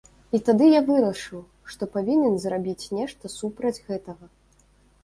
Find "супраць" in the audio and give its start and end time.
3.39-3.77